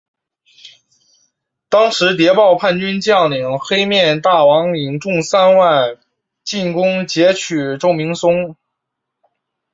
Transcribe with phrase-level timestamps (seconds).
[1.69, 5.99] 当时谍报叛军将领黑面大王领众三万
[6.43, 8.55] 进攻截取周明松。